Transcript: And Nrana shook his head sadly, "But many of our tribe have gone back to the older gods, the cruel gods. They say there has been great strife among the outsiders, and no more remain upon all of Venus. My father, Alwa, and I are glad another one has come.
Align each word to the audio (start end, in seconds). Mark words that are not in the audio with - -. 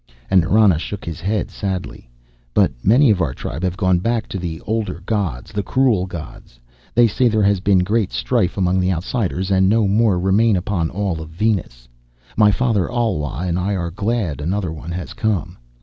And 0.31 0.41
Nrana 0.43 0.79
shook 0.79 1.05
his 1.05 1.21
head 1.21 1.51
sadly, 1.51 2.09
"But 2.55 2.71
many 2.83 3.11
of 3.11 3.21
our 3.21 3.35
tribe 3.35 3.61
have 3.61 3.77
gone 3.77 3.99
back 3.99 4.27
to 4.29 4.39
the 4.39 4.59
older 4.61 5.03
gods, 5.05 5.51
the 5.51 5.61
cruel 5.61 6.07
gods. 6.07 6.59
They 6.95 7.05
say 7.05 7.27
there 7.27 7.43
has 7.43 7.59
been 7.59 7.83
great 7.83 8.11
strife 8.11 8.57
among 8.57 8.79
the 8.79 8.91
outsiders, 8.91 9.51
and 9.51 9.69
no 9.69 9.87
more 9.87 10.19
remain 10.19 10.55
upon 10.55 10.89
all 10.89 11.21
of 11.21 11.29
Venus. 11.29 11.87
My 12.35 12.49
father, 12.49 12.89
Alwa, 12.89 13.45
and 13.47 13.59
I 13.59 13.75
are 13.75 13.91
glad 13.91 14.41
another 14.41 14.71
one 14.73 14.89
has 14.89 15.13
come. 15.13 15.59